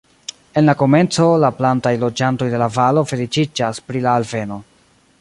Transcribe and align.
En 0.61 0.63
la 0.69 0.73
komenco, 0.79 1.27
la 1.43 1.51
plantaj 1.59 1.93
loĝantoj 2.05 2.49
de 2.55 2.65
la 2.65 2.71
valo 2.79 3.07
feliĉiĝas 3.15 3.87
pri 3.91 4.07
la 4.09 4.19
alveno. 4.23 4.63